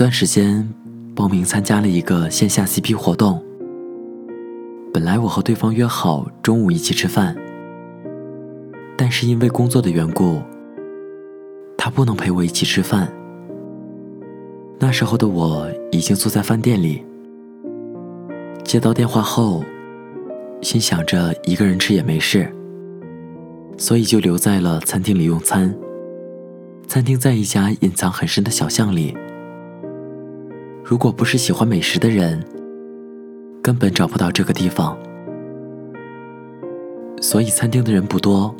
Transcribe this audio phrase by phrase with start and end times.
[0.00, 0.66] 段时间
[1.14, 3.38] 报名参加了一个线下 CP 活动。
[4.94, 7.36] 本来我和对方约好中午一起吃饭，
[8.96, 10.40] 但是因为工作的缘故，
[11.76, 13.12] 他不能陪我一起吃饭。
[14.78, 17.04] 那时候的我已经坐在饭店里，
[18.64, 19.62] 接到电话后，
[20.62, 22.50] 心想着一个人吃也没事，
[23.76, 25.76] 所以就留在了餐厅里用餐。
[26.88, 29.14] 餐厅在一家隐藏很深的小巷里。
[30.90, 32.44] 如果不是喜欢美食的人，
[33.62, 34.98] 根本找不到这个地方。
[37.22, 38.52] 所以餐厅的人不多，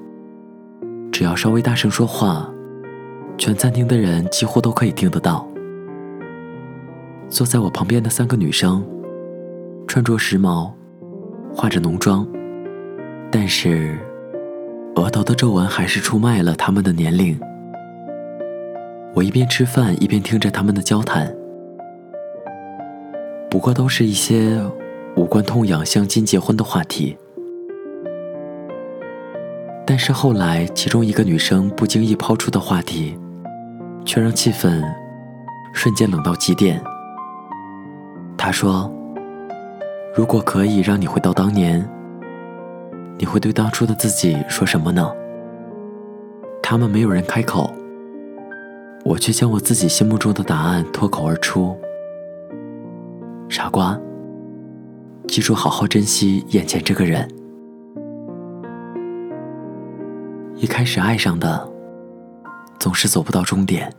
[1.10, 2.48] 只要稍微大声说话，
[3.36, 5.44] 全餐厅的人几乎都可以听得到。
[7.28, 8.80] 坐在我旁边的三个女生，
[9.88, 10.70] 穿着时髦，
[11.52, 12.24] 化着浓妆，
[13.28, 13.98] 但是
[14.94, 17.36] 额头的皱纹还是出卖了她们的年龄。
[19.16, 21.39] 我一边吃饭一边听着他们的交谈。
[23.60, 24.58] 不过都是一些
[25.16, 27.14] 无关痛痒、相亲、结婚的话题。
[29.86, 33.18] 但是后来，其中一个女生不经意抛出的话题，
[34.02, 34.82] 却让气氛
[35.74, 36.82] 瞬间冷到极点。
[38.38, 38.90] 她说
[40.16, 41.86] ：“如果可以让你回到当年，
[43.18, 45.06] 你会对当初的自己说什么呢？”
[46.64, 47.70] 他们没有人开口，
[49.04, 51.76] 我却将我自己心目中的答案脱口而出。
[53.50, 54.00] 傻瓜，
[55.26, 57.28] 记住好好珍惜眼前这个人。
[60.54, 61.68] 一开始爱上的，
[62.78, 63.90] 总是走不到终点；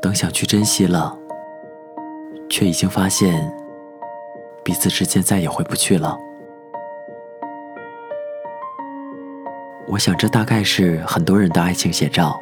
[0.00, 1.14] 等想去珍惜了，
[2.48, 3.54] 却已经发现
[4.64, 6.18] 彼此之间再也回不去了。
[9.86, 12.40] 我想，这大概是很多人的爱情写照。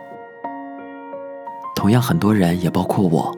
[1.75, 3.37] 同样，很多人，也包括我。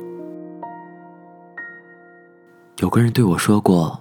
[2.78, 3.98] 有个人对我说过：“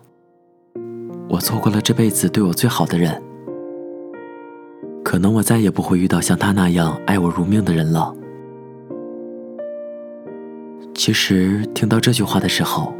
[1.30, 3.20] 我错过了这辈子对我最好的人，
[5.04, 8.14] 可能我再也不会遇到像他那样爱我如命的人了。”
[10.94, 12.94] 其实听到这句话的时候，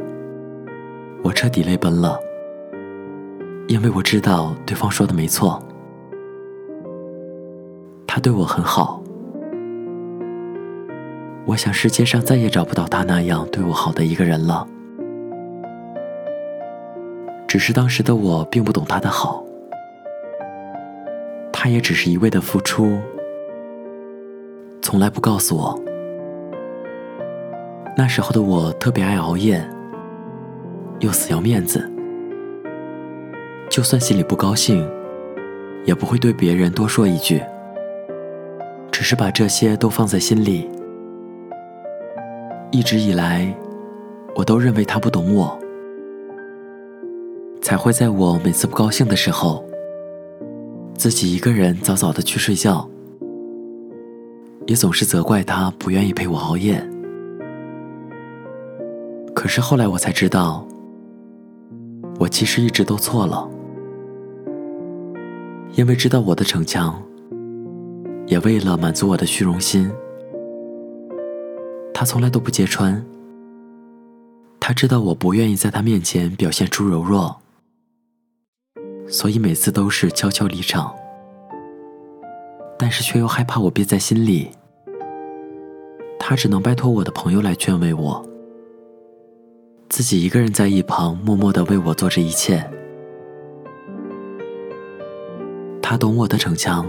[1.22, 2.18] 我彻底泪奔了，
[3.68, 5.62] 因为我知道对方说的没错，
[8.04, 9.00] 他对我很好。
[11.46, 14.66] 我想世界上再也找不到他那样对我好的一个人了。
[17.48, 19.42] 只是当时的我并不懂他的好，
[21.50, 23.00] 他也只是一味的付出，
[24.82, 25.82] 从来不告诉我。
[27.96, 29.66] 那时候的我特别爱熬夜，
[31.00, 31.90] 又死要面子，
[33.70, 34.86] 就算心里不高兴，
[35.86, 37.42] 也不会对别人多说一句，
[38.92, 40.70] 只是把这些都放在心里。
[42.70, 43.50] 一直以来，
[44.34, 45.58] 我都认为他不懂我。
[47.68, 49.62] 才会在我每次不高兴的时候，
[50.96, 52.88] 自己一个人早早的去睡觉，
[54.66, 56.82] 也总是责怪他不愿意陪我熬夜。
[59.34, 60.66] 可是后来我才知道，
[62.18, 63.46] 我其实一直都错了，
[65.74, 67.02] 因为知道我的逞强，
[68.28, 69.90] 也为了满足我的虚荣心，
[71.92, 73.04] 他从来都不揭穿。
[74.58, 77.36] 他知道我不愿意在他面前表现出柔弱。
[79.08, 80.94] 所以每次都是悄悄离场，
[82.78, 84.50] 但是却又害怕我憋在心里。
[86.20, 88.22] 他只能拜托我的朋友来劝慰我，
[89.88, 92.62] 自己一个人在一旁默默的为我做着一切。
[95.80, 96.86] 他懂我的逞强，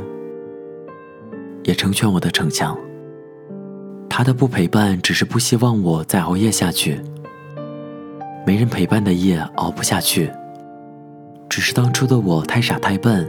[1.63, 2.77] 也成全我的逞强。
[4.09, 6.99] 他的不陪伴，只是不希望我再熬夜下去。
[8.45, 10.29] 没人陪伴的夜，熬不下去。
[11.49, 13.27] 只是当初的我太傻太笨，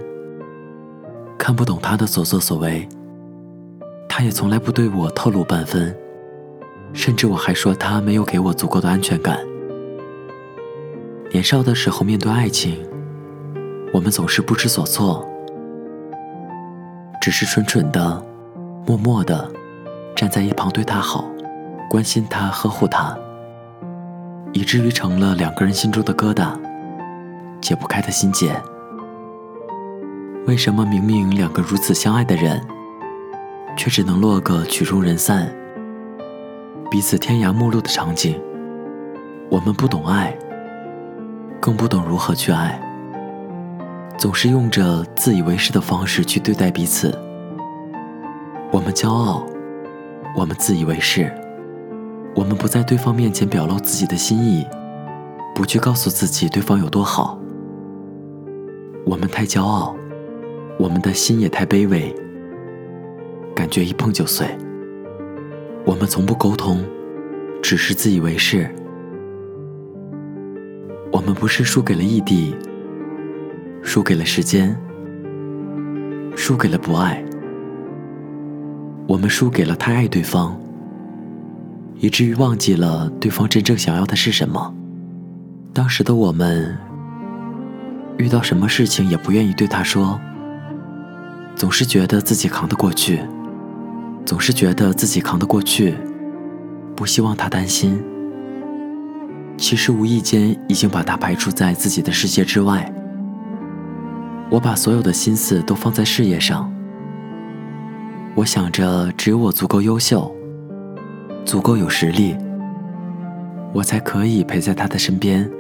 [1.38, 2.86] 看不懂他的所作所为。
[4.06, 5.96] 他也从来不对我透露半分，
[6.92, 9.38] 甚至我还说他没有给我足够的安全感。
[11.32, 12.86] 年少的时候面对爱情，
[13.92, 15.26] 我们总是不知所措，
[17.22, 18.22] 只是蠢蠢的、
[18.86, 19.50] 默默的
[20.14, 21.24] 站在一旁对他好，
[21.88, 23.16] 关心他、呵护他，
[24.52, 26.52] 以至于成了两个人心中的疙瘩。
[27.60, 28.50] 解不开的心结，
[30.46, 32.60] 为什么明明两个如此相爱的人，
[33.76, 35.52] 却只能落个曲终人散、
[36.90, 38.40] 彼此天涯陌路的场景？
[39.50, 40.36] 我们不懂爱，
[41.60, 42.80] 更不懂如何去爱，
[44.16, 47.16] 总是用着自以为是的方式去对待彼此。
[48.72, 49.44] 我们骄傲，
[50.36, 51.32] 我们自以为是，
[52.34, 54.66] 我们不在对方面前表露自己的心意，
[55.54, 57.36] 不去告诉自己对方有多好。
[59.10, 59.96] 我们太骄傲，
[60.78, 62.14] 我们的心也太卑微，
[63.56, 64.46] 感觉一碰就碎。
[65.84, 66.84] 我们从不沟通，
[67.60, 68.72] 只是自以为是。
[71.10, 72.54] 我们不是输给了异地，
[73.82, 74.78] 输给了时间，
[76.36, 77.20] 输给了不爱。
[79.08, 80.56] 我们输给了太爱对方，
[81.96, 84.72] 以至于忘记了对方真正想要的是什么。
[85.74, 86.78] 当时的我们，
[88.20, 90.20] 遇到什么事情也不愿意对他说，
[91.56, 93.20] 总是觉得自己扛得过去，
[94.26, 95.94] 总是觉得自己扛得过去，
[96.94, 97.98] 不希望他担心。
[99.56, 102.92] 其实无意间已经把他排除在自己的世界之外。
[104.50, 106.70] 我把所有的心思都放在事业上。
[108.34, 110.30] 我想着，只有我足够优秀，
[111.46, 112.36] 足够有实力，
[113.72, 115.50] 我才可以陪在他的身边。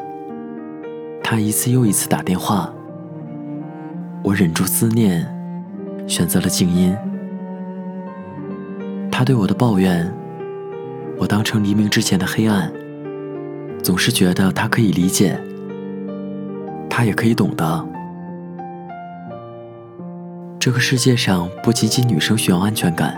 [1.32, 2.68] 他一次又一次打电话，
[4.24, 5.24] 我忍住思念，
[6.08, 6.92] 选择了静音。
[9.12, 10.12] 他对我的抱怨，
[11.16, 12.68] 我当成黎明之前的黑暗，
[13.80, 15.40] 总是觉得他可以理解，
[16.88, 17.86] 他也可以懂得。
[20.58, 23.16] 这个世界上不仅仅女生需要安全感，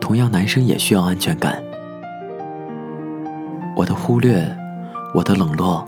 [0.00, 1.60] 同样男生也需要安全感。
[3.74, 4.56] 我的忽略，
[5.16, 5.84] 我的冷落，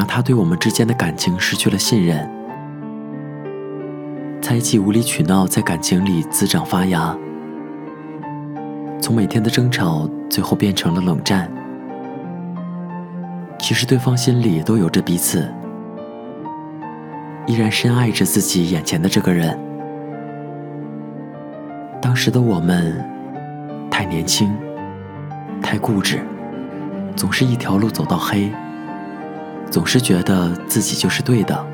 [0.00, 2.26] 让他对我们之间的感情失去了信任。
[4.40, 7.14] 猜忌、无理取闹在感情里滋长发芽，
[8.98, 11.52] 从每天的争吵，最后变成了冷战。
[13.58, 15.46] 其实对方心里都有着彼此。
[17.46, 19.58] 依然深爱着自己眼前的这个人。
[22.00, 23.04] 当时的我们
[23.90, 24.50] 太年轻，
[25.60, 26.20] 太固执，
[27.14, 28.50] 总是一条路走到黑，
[29.70, 31.64] 总是觉得自己就是对的，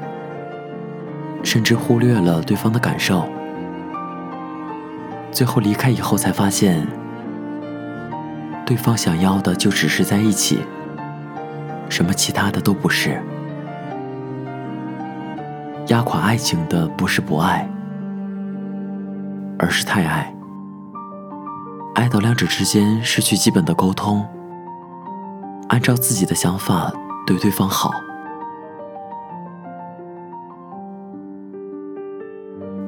[1.43, 3.27] 甚至忽略了对方的感受。
[5.33, 6.87] 最后离开以后才发现，
[8.67, 10.61] 对方想要的就只是在一起，
[11.89, 13.23] 什么其他的都不是。
[15.89, 17.67] 压垮爱情的不是不爱，
[19.59, 20.35] 而是太爱，
[21.95, 24.27] 爱到两者之间失去基本的沟通，
[25.69, 26.93] 按照自己的想法
[27.27, 27.91] 对对方好。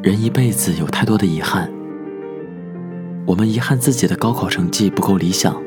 [0.02, 1.69] 人一辈子有太多的遗憾，
[3.26, 5.61] 我们遗憾自己的高考成绩不够理想，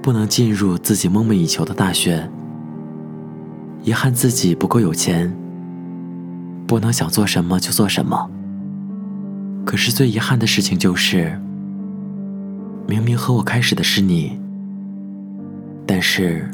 [0.00, 2.30] 不能进入自己梦寐以求的大学，
[3.82, 5.36] 遗憾自己不够有钱。
[6.66, 8.30] 不能想做什么就做什么。
[9.66, 11.36] 可是最遗憾的事情就是，
[12.86, 14.40] 明明和我开始的是你，
[15.84, 16.48] 但是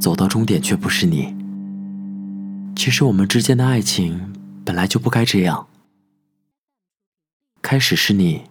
[0.00, 1.36] 走到终点却不是你。
[2.74, 4.32] 其实我们之间的爱情
[4.64, 5.68] 本来就不该这样，
[7.60, 8.44] 开始是你，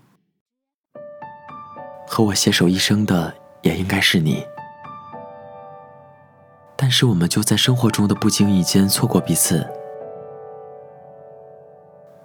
[2.08, 4.46] 和我携手一生的也应该是你。
[6.76, 9.68] 但是我们就在生活中的不经意间错过彼此。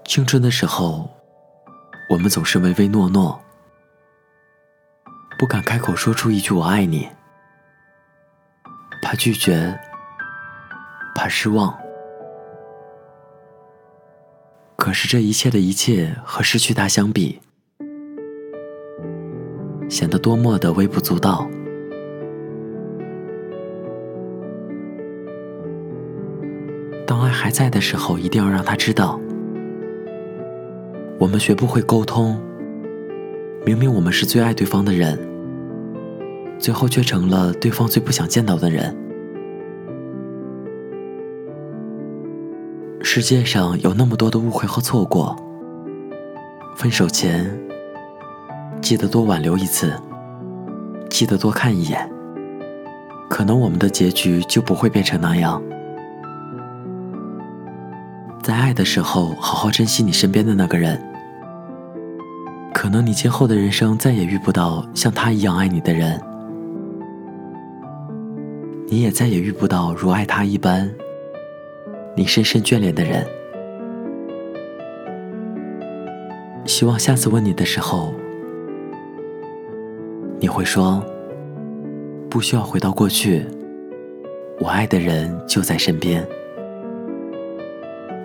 [0.04, 1.10] 青春的时候，
[2.10, 3.40] 我们总是唯唯诺诺，
[5.38, 7.08] 不敢开口说出一句“我爱你”，
[9.04, 9.78] 怕拒绝，
[11.14, 11.78] 怕失望。
[14.76, 17.38] 可是这一切的一切和失去他相比，
[19.90, 21.46] 显得多么的微不足道。
[27.06, 29.20] 当爱还在的时候，一定要让他知道。
[31.18, 32.40] 我们学不会沟通，
[33.66, 35.18] 明明我们是最爱对方的人，
[36.58, 38.96] 最后却成了对方最不想见到的人。
[43.02, 45.36] 世界上有那么多的误会和错过，
[46.76, 47.56] 分手前
[48.80, 49.92] 记得多挽留一次，
[51.08, 52.10] 记得多看一眼，
[53.28, 55.62] 可能我们的结局就不会变成那样。
[58.42, 61.00] 在爱的时候，好好珍惜你身边的那个人。
[62.74, 66.20] 可能你今后的人生再也遇不到像他一样爱你的人，
[68.86, 70.94] 你也再也遇不到如爱他一般
[72.14, 73.26] 你深深眷恋的人。
[76.64, 78.14] 希望下次问你的时候，
[80.38, 81.04] 你会说
[82.30, 83.44] ：“不需要回到过去，
[84.60, 86.26] 我爱的人就在身边。”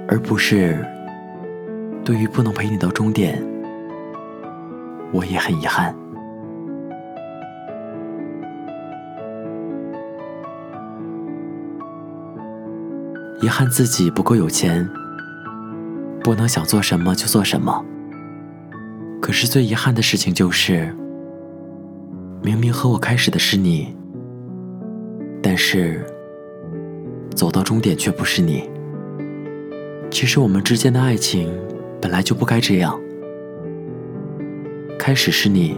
[0.07, 0.85] 而不是
[2.03, 3.43] 对于不能陪你到终点。
[5.11, 5.93] 我也很遗憾。
[13.41, 14.87] 遗憾自己不够有钱，
[16.21, 17.85] 不能想做什么就做什么。
[19.21, 20.93] 可是最遗憾的事情就是，
[22.43, 23.95] 明明和我开始的是你，
[25.41, 26.05] 但是
[27.33, 28.69] 走到终点却不是你。
[30.11, 31.49] 其实我们之间的爱情
[32.01, 32.99] 本来就不该这样，
[34.97, 35.77] 开始是你。